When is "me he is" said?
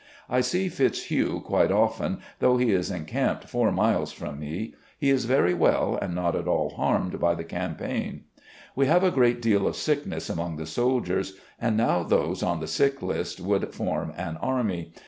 4.39-5.25